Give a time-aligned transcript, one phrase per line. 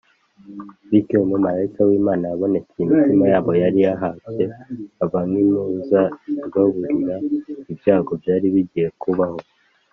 [0.89, 4.45] bityo, umumarayika w’imana yabonekeye imitima yabo yari yahabye
[5.03, 6.01] aba nk’impuruza
[6.47, 7.15] ibaburira
[7.71, 9.39] ibyago byari bigiye kubaho.